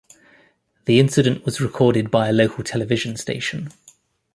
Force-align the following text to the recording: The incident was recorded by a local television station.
The 0.85 0.99
incident 0.99 1.45
was 1.45 1.61
recorded 1.61 2.09
by 2.09 2.27
a 2.27 2.33
local 2.33 2.63
television 2.63 3.15
station. 3.17 3.69